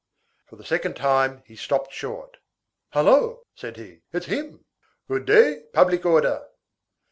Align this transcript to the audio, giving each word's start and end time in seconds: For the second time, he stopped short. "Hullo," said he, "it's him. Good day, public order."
For 0.47 0.55
the 0.55 0.65
second 0.65 0.95
time, 0.95 1.43
he 1.45 1.55
stopped 1.55 1.93
short. 1.93 2.37
"Hullo," 2.91 3.43
said 3.53 3.77
he, 3.77 4.01
"it's 4.11 4.25
him. 4.25 4.65
Good 5.07 5.25
day, 5.27 5.65
public 5.73 6.07
order." 6.07 6.47